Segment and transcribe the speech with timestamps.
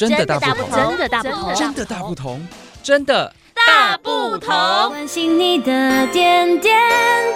[0.00, 2.48] 真的大不同，真的大不同，真的大不同，
[2.82, 4.48] 真的大不同。
[4.88, 6.74] 关心你的点点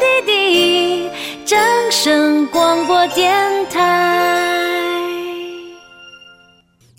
[0.00, 1.10] 滴滴，
[1.44, 1.60] 正
[1.92, 3.34] 声广播电
[3.68, 4.80] 台。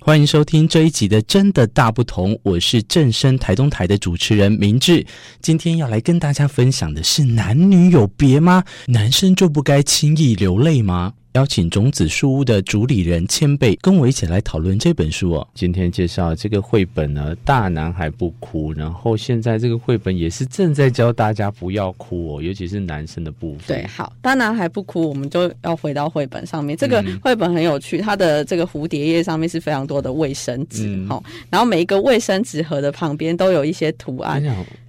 [0.02, 5.04] 欢迎收听这一集的《真的大不同》，我是正声台东台的主持人明志。
[5.41, 8.63] 今天要来跟大家分享的是：男女有别吗？
[8.86, 11.13] 男生就不该轻易流泪吗？
[11.36, 15.45] 邀请种子书屋的主理人千贝跟我一起来讨论这本书哦。
[15.54, 18.73] 今天介绍这个绘本呢，《大男孩不哭》。
[18.77, 23.77] 然后现在这个绘本也是正在教大家不要哭哦，尤其是男生的部分。
[23.77, 26.77] 对，好，《大男孩不哭》，我们就要回到绘本上面。
[26.77, 34.41] 这个绘本很有趣，它的这个蝴蝶叶上面是非常多的卫生纸，好、嗯，然后每一个卫生纸盒的旁边都有一些图案。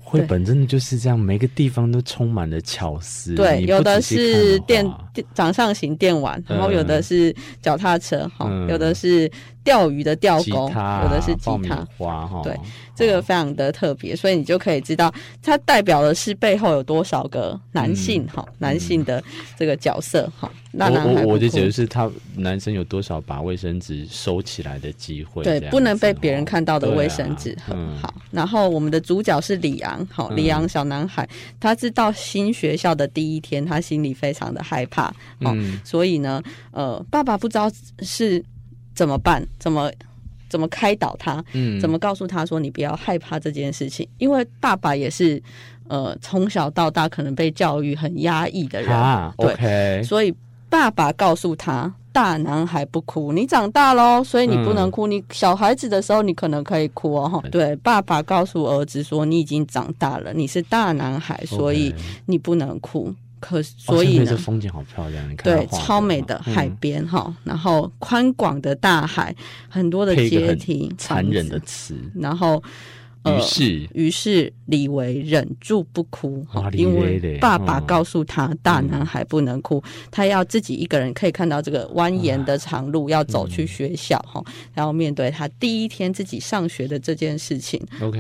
[0.09, 3.35] 绘本真的就是这样，每个地方都充满了巧思。
[3.35, 9.29] 对，有的是电电掌上型电玩，然后有的是脚踏车，哈、嗯，有的是。
[9.67, 11.85] 钓鱼的钓钩，有的是吉他。
[11.99, 12.57] 花哈，对，
[12.95, 19.21] 这个非常的特别，所以你就可以知道它代表的是背后有多少个男性哈、嗯，男性的
[19.59, 20.49] 这个角色哈。
[20.71, 28.15] 那我我我就觉得是他男生有多少把卫生纸收起来的机会，对，不能被别人看到的卫生纸很、啊、好。
[28.31, 36.41] 然后我们的主角是李昂，好，李昂小男孩，他知道新学校的第一天，他心里非常的害怕，嗯，所以呢，
[36.71, 37.69] 呃，爸爸不知道
[38.01, 38.45] 是。
[38.97, 39.47] 怎么办？
[39.61, 39.93] 怎么
[40.49, 41.45] 怎么开导他？
[41.53, 44.09] 嗯，怎么告诉他说你不要害怕这件事情？
[44.19, 45.41] 因为爸爸也是
[45.87, 50.05] 呃从小到大可能被教育很压抑的人，啊、对，okay.
[50.05, 50.35] 所以
[50.71, 55.07] 爸爸告诉他：大男孩不哭，你长大喽，所以你不能哭。
[55.07, 57.43] 嗯、你小孩子的时候你可能可以哭哦。
[57.51, 63.15] 对，爸爸告诉儿子说：你已经长大了，你是大男孩，所以你不能哭。
[63.39, 69.35] 可所以呢，这风景好漂亮，你看对，超美的海边哈、嗯，然后宽广的大海，
[69.69, 72.63] 很多的阶梯，残忍的词，然后
[73.27, 87.81] 于是于是李维忍住不哭哈，因为爸爸告诉他，大男孩不能哭、嗯，他要自己一个人可以看到这个蜿蜒的长路，要走去学校哈、嗯，然后面对他第一天自己上学的这件事情。
[88.01, 88.19] OK，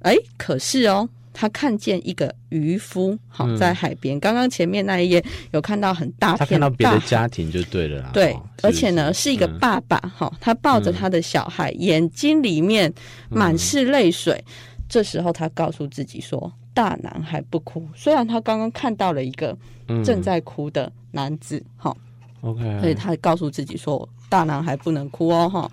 [0.00, 1.06] 哎，可是哦。
[1.38, 4.18] 他看见一个渔夫，好在海边。
[4.18, 8.10] 刚、嗯、刚前面那一页有看到很大片，他看到别的家庭就对了啦。
[8.14, 12.90] 对，而且呢是一个爸爸，哈、嗯，他抱着他的小孩，嗯、眼睛里面
[13.28, 14.52] 满是泪水、嗯。
[14.88, 19.54] 这时候他告诉自己说：“大男孩不哭。”虽然他刚刚看到了一个
[20.02, 21.94] 正在哭的男子，哈、
[22.40, 25.70] 嗯、OK，所以他告诉自己说：“大男孩不能哭哦，哈。”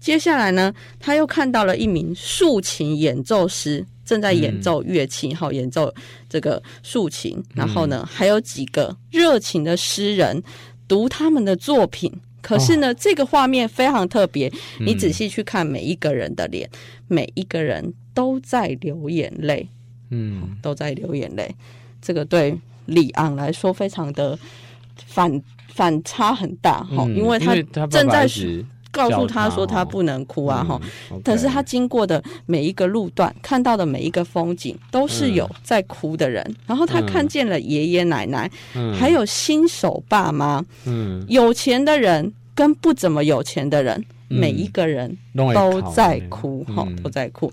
[0.00, 3.86] 接下来呢，他又看到了一名竖琴演奏师。
[4.12, 5.90] 正在演奏乐器，哈、嗯，演奏
[6.28, 10.42] 这个竖琴，然后呢，还有几个热情的诗人
[10.86, 12.12] 读他们的作品。
[12.42, 16.78] 可是呢，哦、这个画面非常特别，你仔细去看每一个人的脸，嗯、
[17.08, 19.66] 每一个人都在流眼泪，
[20.10, 21.54] 嗯，都在流眼泪。
[22.02, 24.38] 这个对李昂来说非常的
[25.06, 27.54] 反反差很大，哈、嗯，因为他
[27.86, 28.28] 正在
[28.92, 30.80] 告诉他说他不能哭啊，哈、
[31.24, 36.44] 可是他经过的每一个路段，看到的每一个风景，都是有在哭的人。
[36.46, 43.98] 嗯、然后他看见了爷爷奶奶、嗯，还有新手爸妈，嗯，有钱的人跟不怎么有钱的人，
[44.28, 45.16] 嗯、每一个人
[45.54, 47.50] 都在哭，哈、嗯，都在哭。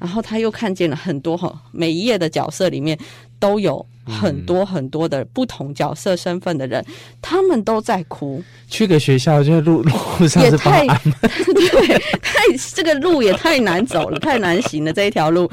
[0.00, 2.98] 然后他又看见了很多哈，每一页的角色里面
[3.38, 3.86] 都有。
[4.06, 8.42] 很多很多的不同角色身份的人，嗯，他们都在哭。
[8.68, 10.86] 去个学校就路路上也太
[11.26, 12.42] 对，太
[12.74, 14.92] 这个路也太难走了， 太难行了。
[14.92, 15.50] 这一条路，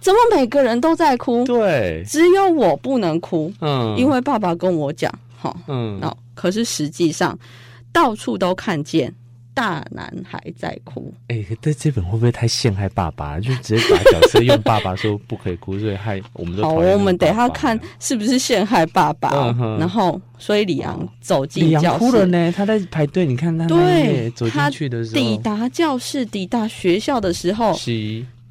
[0.00, 1.44] 怎么每个人都在哭？
[1.44, 3.52] 对，只有我不能哭。
[3.60, 7.36] 嗯，因为爸爸跟我讲，哈，嗯，哦，可是实际上
[7.92, 9.12] 到处都看见。
[9.58, 13.40] 大男孩在哭，哎、欸，但这本会不会太陷害爸爸？
[13.40, 16.74] 就直接把角色用爸爸说不可以哭，所以害我们都好。
[16.74, 19.30] 我们等一下看是不是陷害爸爸。
[19.58, 22.52] 嗯、然后，所以李昂走进教室，李昂哭了呢。
[22.52, 27.76] 他在排队，你看他对走进去的时候，抵达教室、抵达学校的时候，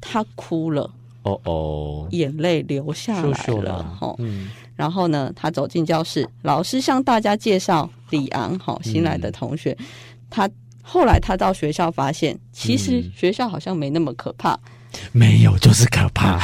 [0.02, 0.90] 他哭了。
[1.22, 3.82] 哦哦，眼泪流下来了。
[3.98, 4.50] 哈，嗯。
[4.76, 9.86] 然后呢，他走进教室，老师向大家介绍李昂，好，新来的同学，嗯、
[10.28, 10.50] 他。
[10.90, 14.54] 后来他到学校发现，其实学校好像没那么可怕。
[14.54, 14.60] 嗯、
[15.12, 16.40] 没有就是可怕。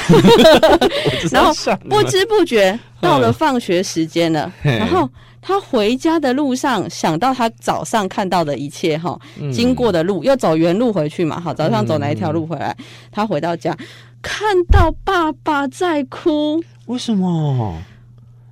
[1.33, 1.53] 然后
[1.89, 4.53] 不知不觉到了放学时间了。
[4.63, 5.09] 然后
[5.41, 9.19] 他回家的路上想到他早上看到的一切哈，
[9.51, 11.41] 经过的路又走原路回去嘛。
[11.41, 12.77] 好，早上走哪一条路回来？
[13.11, 13.75] 他回到家
[14.21, 16.63] 看到爸爸在哭。
[16.87, 17.83] 为什么？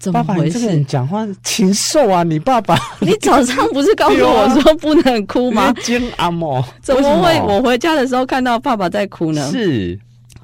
[0.02, 0.74] 怎么回事？
[0.74, 2.24] 你讲话禽兽啊！
[2.24, 5.72] 你爸爸， 你早上不是告诉我说不能哭吗？
[6.82, 7.40] 怎么会？
[7.42, 9.48] 我回家的时候看到爸爸在哭呢？
[9.52, 9.96] 是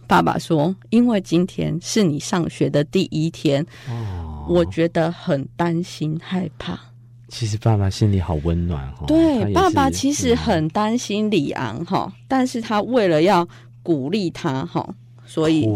[0.07, 3.61] 爸爸说，因为今天是你上学的第一天，
[3.91, 6.79] 哦，我觉得很担心害怕。
[7.27, 9.07] 其实爸爸心里好温暖哈。
[9.09, 13.47] 对，爸爸其实很担心李昂哈，但是他为了要
[13.83, 14.89] 鼓励他哈，
[15.27, 15.67] 所以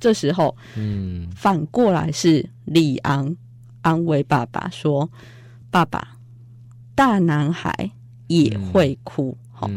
[0.00, 3.34] 这时候，嗯，反过来是李昂
[3.82, 5.08] 安慰爸爸说
[5.70, 6.16] ：“爸爸，
[6.94, 7.90] 大男孩
[8.26, 9.68] 也会哭。”哈，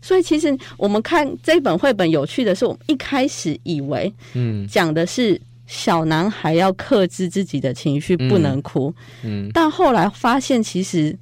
[0.00, 5.40] 所以其实我们看这本绘本有趣的是，我们一开始以为，嗯，讲的是。
[5.64, 8.94] 小男孩要克制自己的情绪，不能哭。
[9.22, 11.16] 嗯，嗯，但后来发现，其实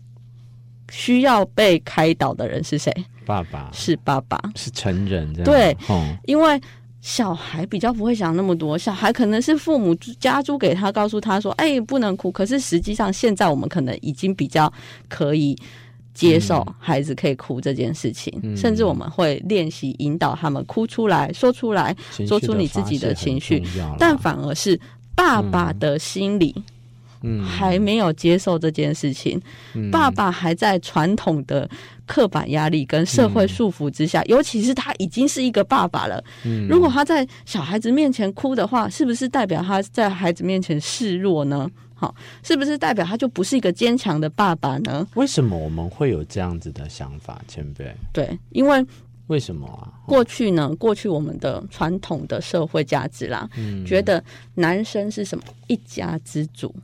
[0.91, 2.93] 需要被开导的人是谁？
[3.25, 5.33] 爸爸是爸爸，是成人。
[5.45, 6.61] 对，哦，因为
[7.01, 14.73] 小孩比较不会想那么多，小孩可能是父母加租给他，告诉他说：“哎，不能哭。”可是实际上，现在我们可能已经比较
[15.09, 15.57] 可以。
[16.13, 23.63] 接受孩子可以哭这件事情，嗯、甚至我们会练习引导他们哭出来说出来，说出你自己的情绪。
[23.97, 24.79] 但反而是
[25.15, 26.63] 爸爸的心理，嗯，
[27.45, 29.41] 还没有接受这件事情。
[29.75, 31.69] 嗯、爸爸还在传统的
[32.07, 36.23] 刻板压力跟社会束缚之下，嗯、尤其是他已经是一个爸爸了。
[36.45, 41.71] 嗯、如果他在小孩子面前哭的话，是不是代表他在孩子面前示弱呢？
[41.95, 45.07] 好，是不是代表他就不是一个坚强的爸爸呢？
[45.17, 47.95] 为什么我们会有这样子的想法，前辈？
[48.11, 48.83] 对，因为
[49.27, 49.93] 为什么啊？
[50.07, 50.75] 过去呢？
[50.77, 54.25] 过去我们的传统的社会价值啦，嗯，觉得
[54.55, 56.75] 男生是什么一家之主，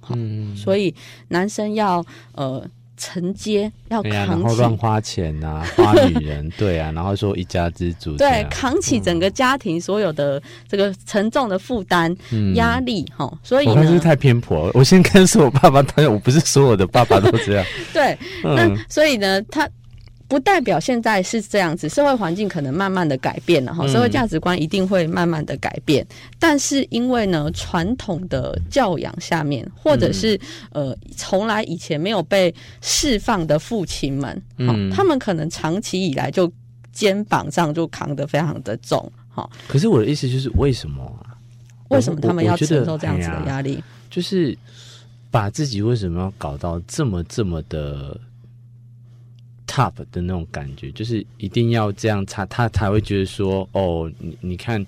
[0.00, 0.94] 好，嗯，所以
[1.28, 2.66] 男生要呃。
[3.02, 10.38] 承接要扛起，然后乱花钱啊， 花女人，对啊，然后说一家之主，对，扛起整个家庭所有的
[10.68, 12.14] 这个沉重的负担、
[12.56, 14.72] 压力，哈，所以呢，我是太偏颇了？
[14.76, 17.64] 我先跟说我爸爸，当然我不是所有的爸爸都这样，
[17.94, 19.66] 对，那所以呢，他。
[20.30, 26.04] 不代表现在是这样子，社会环境可能慢慢的改变了哈，社会价值观一定会慢慢的改变。
[26.04, 30.36] 嗯、但是因为呢，传统的教养下面，或者是、
[30.70, 36.48] 嗯、呃，从来以前没有被释放的父亲们，嗯，他们可能长期以来就
[36.92, 39.50] 肩膀上就扛得非常的重，哈。
[39.66, 41.34] 可是我的意思就是，为什么啊？
[41.88, 43.74] 为什么他们要承受这样子的压力？
[43.74, 44.56] 哎、就是
[45.28, 48.16] 把自己为什么要搞到这么这么的
[49.70, 54.84] ？top 的那种感觉，就是一定要这样，他他才会觉得说，哦，你你看，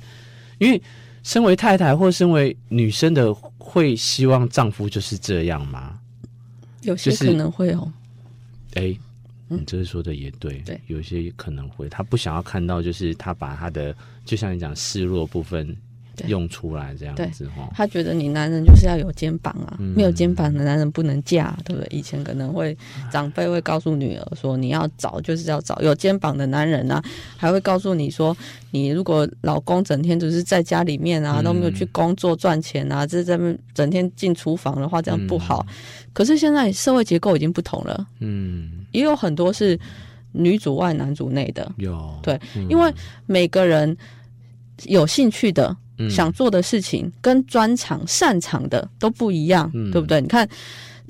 [0.59, 0.83] 因为
[1.23, 6.01] 身为太太或身为女生的，会希望丈夫就是这样吗？
[6.83, 7.93] 有些可能会哦。
[8.75, 8.99] 哎、就是，
[9.49, 13.95] 你这个说的也对，对，有些可能会，他不想要看到，就是他把他的，
[14.25, 15.77] 就像你讲示弱部分。
[16.27, 21.89] 用出来这样子哈，他觉得你男人就是要有肩膀啊，嗯、没有肩膀的男人不能嫁，对不对？
[21.91, 22.77] 以前可能会
[23.11, 27.03] 长辈会告诉女儿说，你要找就是要找有肩膀的男人啊，
[27.37, 28.37] 还会告诉你说，
[28.71, 33.39] 你如果老公整天只是在家里面啊，都没有去工作赚钱啊，这在
[33.75, 35.65] 整天进厨房的话，这样不好。
[35.69, 35.75] 嗯、
[36.13, 39.79] 可是现在社会结构已经不同了，嗯，也有很多是
[40.33, 42.93] 女主外男主内的，有对，嗯、因为
[43.27, 43.97] 每个人
[44.85, 45.75] 有兴趣的。
[46.11, 50.21] 想做的事情跟专长擅长的都不一样，嗯、对不对？
[50.21, 50.49] 你看，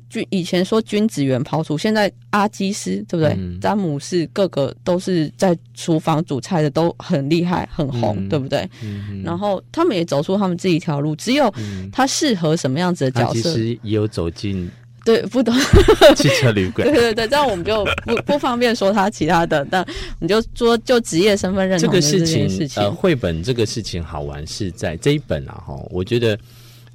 [0.09, 3.33] 君以前说君子远庖厨，现在阿基师对不对？
[3.37, 8.69] 嗯、詹姆士各个都是在厨房煮菜的，都很厉害，很红，嗯、对不对？
[8.83, 11.53] 嗯、然后他们也走出他们自己一条路，只有
[11.91, 14.69] 他适合什么样子的角色，其实也有走进。
[15.03, 15.53] 对，不懂
[16.15, 16.87] 汽车旅馆。
[16.87, 19.85] 对对对，这样我们就不 不方便说他其他的，但
[20.19, 22.49] 你就说就职业身份认同这个事情。
[22.49, 26.39] 事情呃，绘本这个事情好玩是在这一本啊，哈，我觉得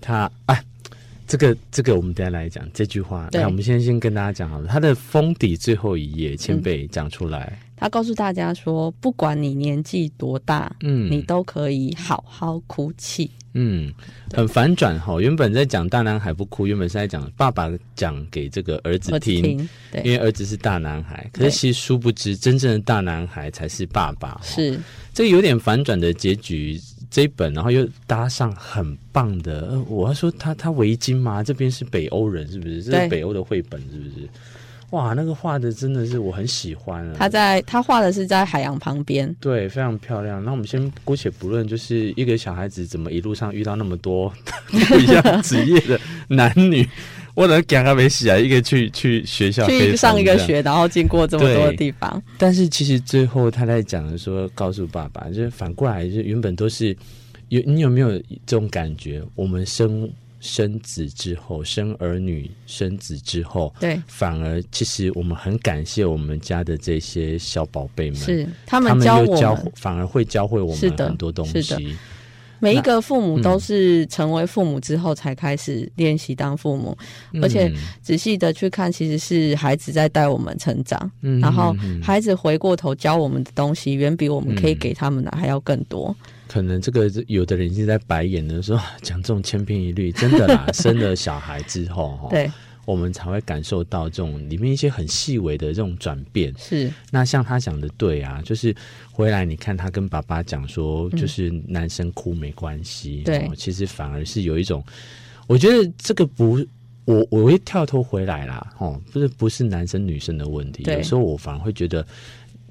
[0.00, 0.62] 他哎，
[1.26, 3.28] 这个这个我们等下来讲这句话。
[3.32, 7.58] 那，我们先先跟大家讲好了，他的封底最后一页，前辈讲出来。
[7.62, 13.92] 嗯他告诉大家说：“不管你年纪多大，嗯，你都可以好好哭泣。”嗯，
[14.32, 15.20] 很反转哈。
[15.20, 21.28] 原本在讲大男孩不哭，原本是在讲爸爸讲给这个儿子听，听对，因为儿子是大男孩。
[21.32, 24.40] 可是其实殊不知，真正的大男孩才是爸爸。
[24.44, 24.78] 是
[25.14, 26.80] 这个有点反转的结局。
[27.10, 29.80] 这一本，然后又搭上很棒的。
[29.88, 31.42] 我要说他，他他围巾吗？
[31.42, 32.82] 这边是北欧人，是不是？
[32.82, 34.28] 这是北欧的绘本，是不是？
[34.90, 37.16] 哇，那个画的真的是我很喜欢啊！
[37.18, 40.42] 他在他画的是在海洋旁边，对，非常漂亮。
[40.42, 44.32] 那我们先姑且不论，就是一个小孩子怎么一路上遇到那么多
[44.88, 46.88] 不一样职业的男女，
[47.34, 48.38] 我能讲他没洗啊？
[48.38, 52.22] 一个去去学校去上一个学，然后经过这么多的地方。
[52.38, 56.96] 但是其实最后他在讲的说，告诉爸爸，就是反过来，就原本都是
[57.50, 58.10] 有你有没有
[58.46, 59.22] 这种感觉？
[59.34, 60.08] 我们生
[60.40, 71.96] 生子之后，生儿女、生子之后，对，反而其实我们很感谢我们家的这些小宝贝们，是他们教我们，教反而会教会我们很多东西。
[72.60, 76.96] 每一个父母都是成为父母之后才开始练习当父母，
[77.32, 86.14] 嗯、而且仔细的去看，其实是孩子在带我们成长，嗯、然后孩子回过头教我们的东西，远比我们可以给他们的还要更多。
[86.48, 92.50] 可能这个有的人已经在白眼的时候讲这种千篇一律，真的啦， 生了小孩之后，对。
[92.86, 96.54] 我们才会感受到这种里面一些很细微的这种转变。
[96.56, 98.74] 是，那像他讲的对啊，就是
[99.12, 103.20] 回来你看他跟爸爸讲说，就是男生哭没关系。
[103.26, 104.82] 对、其实反而是有一种，
[105.46, 106.64] 我觉得这个不，
[107.04, 108.72] 我我会跳脱回来啦。
[108.78, 112.02] 哦，不是不是男生女生的问题，有时候我反而会觉得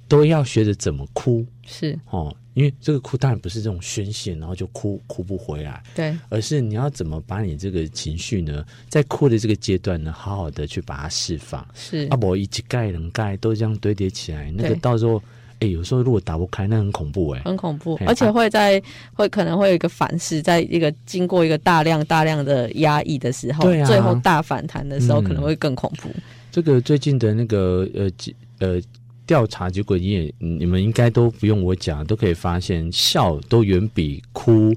[0.07, 1.45] 都要学着怎么哭。
[1.63, 2.35] 是，哦。
[2.57, 11.63] 因为这个哭当然不是这种宣泄，然后就哭哭不回来，对，而是你要怎么把你这个情绪呢，在哭的这个阶段呢，好好的去把它释放。
[11.75, 15.21] 是，啊，不一几盖两盖都这样堆叠起来，那个到时候，
[15.59, 18.81] 哎，有时候如果打不开，那很恐怖哎，很恐怖，而且会在
[19.13, 26.09] 会可能会有一个反噬，在一个经过一个大量大量的压抑的时候，对啊，最后大反弹的时候，可能会更恐怖。
[26.51, 28.09] 这个最近的那个呃
[28.57, 28.81] 呃。
[29.27, 34.73] 调查结果，你也你们应该都不用我讲，都可以发现，笑都远比哭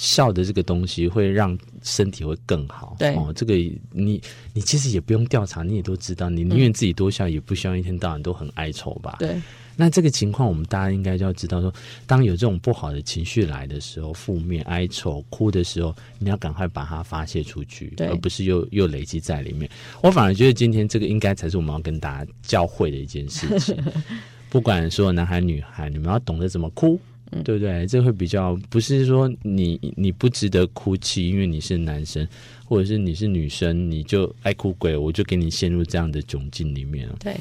[0.00, 2.96] 笑的这个东西会让身体会更好。
[2.98, 3.54] 对哦，这个
[3.92, 4.20] 你
[4.54, 9.16] 你其实也不用调查，你也都知道，你宁愿自己多笑，也不希望一天到晚都很哀愁吧？
[9.18, 9.38] 对。
[9.76, 11.72] 那这个情况，我们大家应该就要知道说，
[12.06, 19.70] 当有这种不好的情绪来的时候，负面、哀愁、哭的时候，你要赶快把它发泄出去，而不是又又累积在里面。
[20.02, 23.76] 我反而觉得今天这个应该才是我们要跟大家教会的一件事情。
[24.50, 27.00] 不管说男孩女孩，你们要懂得怎么哭，
[27.44, 27.86] 对不对？
[27.86, 32.26] 这会比较不是说你你不值得哭泣，因为你是男生，
[32.64, 37.08] 或者是你是女生，你就爱哭鬼，我就给你陷入这样的窘境里面。
[37.18, 37.36] 对。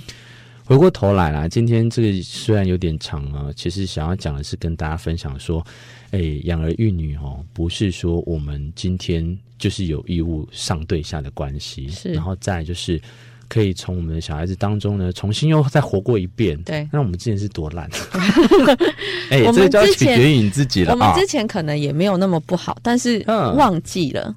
[0.66, 5.66] 回过头来啦，今天这个虽然有点长啊，其实想要讲的是跟大家分享说，
[6.12, 13.02] 哎，养儿育女哦，不是说我们今天就是有义务上对下的关系，是，然后再就是
[13.50, 16.58] 可以从我们的小孩子当中呢，重新又再活过一遍。
[16.64, 17.90] 对，那我们之前是多烂？
[19.32, 20.94] 哎，这就要取决于你自己了。
[20.94, 24.34] 我们之前可能也没有那么不好，但是忘记了。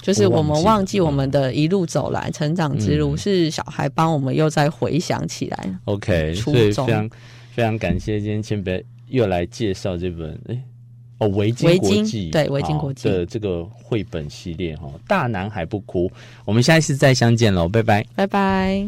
[0.00, 5.78] 就是我们忘记我们的一路走来成长之路，是小孩帮我们又再回想起来。
[5.86, 7.10] OK，所以非常
[7.50, 10.62] 非常感谢今天千贝又来介绍这本哎
[11.22, 16.10] 哦维京国际对维京国际的这个绘本系列哈，大男孩不哭，
[16.44, 18.84] 我们下一次再相见喽，拜拜拜拜。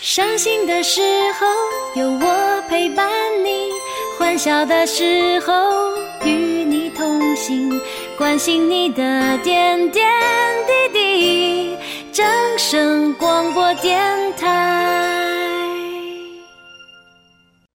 [0.00, 1.02] 伤心的时
[1.38, 3.06] 候有我陪伴
[3.44, 3.50] 你。
[4.18, 5.52] 欢笑的时候
[6.24, 6.30] 与
[6.64, 7.70] 你同行，
[8.16, 10.02] 关心你的点点
[10.66, 11.76] 滴滴。
[12.12, 14.00] 掌声广播电
[14.38, 15.15] 台。